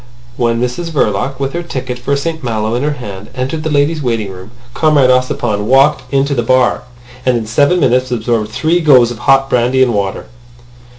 [0.35, 4.01] When Mrs Verloc, with her ticket for St Malo in her hand, entered the ladies'
[4.01, 6.81] waiting room, Comrade Ossipon walked into the bar,
[7.23, 10.25] and in seven minutes absorbed three goes of hot brandy and water.